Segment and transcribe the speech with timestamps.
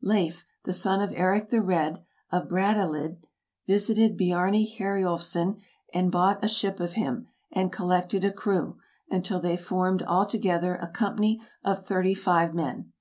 [0.00, 3.16] Leif, the son of Eric the Red, of Brattahlid,
[3.66, 5.60] visited Biarni Heriulfsson
[5.92, 8.78] and bought a ship of him, and collected a crew,
[9.10, 12.92] until they formed altogether a company of thirty five men.